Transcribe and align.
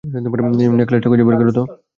নেকলেসটা 0.73 1.07
খুঁজে 1.09 1.25
বের 1.27 1.35
করো 1.39 1.51
তো। 1.57 1.63